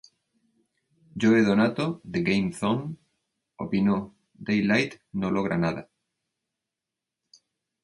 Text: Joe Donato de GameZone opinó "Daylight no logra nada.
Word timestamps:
Joe 1.23 1.43
Donato 1.49 2.01
de 2.03 2.23
GameZone 2.23 2.97
opinó 3.57 4.15
"Daylight 4.33 4.99
no 5.11 5.29
logra 5.29 5.59
nada. 5.59 5.87